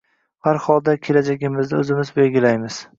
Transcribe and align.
Har 0.47 0.59
holda, 0.63 0.95
kelajagimizni 1.09 1.81
o‘zimiz 1.85 2.17
belgilaymiz 2.21 2.87